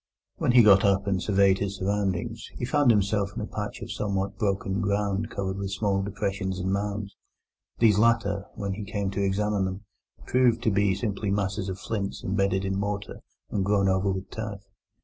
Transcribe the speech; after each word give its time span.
When 0.37 0.53
he 0.53 0.63
got 0.63 0.83
up 0.83 1.05
and 1.05 1.21
surveyed 1.21 1.59
his 1.59 1.75
surroundings, 1.77 2.49
he 2.55 2.65
found 2.65 2.89
himself 2.89 3.29
in 3.35 3.41
a 3.43 3.45
patch 3.45 3.83
of 3.83 3.91
somewhat 3.91 4.35
broken 4.35 4.81
ground 4.81 5.29
covered 5.29 5.57
with 5.59 5.73
small 5.73 6.01
depressions 6.01 6.57
and 6.57 6.73
mounds. 6.73 7.15
These 7.77 7.99
latter, 7.99 8.45
when 8.55 8.73
he 8.73 8.83
came 8.83 9.11
to 9.11 9.23
examine 9.23 9.65
them, 9.65 9.81
proved 10.25 10.63
to 10.63 10.71
be 10.71 10.95
simply 10.95 11.29
masses 11.29 11.69
of 11.69 11.77
flints 11.77 12.23
embedded 12.23 12.65
in 12.65 12.79
mortar 12.79 13.19
and 13.51 13.63
grown 13.63 13.87
over 13.87 14.11
with 14.11 14.27
turf. 14.31 14.61